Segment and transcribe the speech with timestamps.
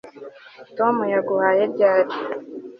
[0.77, 2.13] tom yaguhaye ryari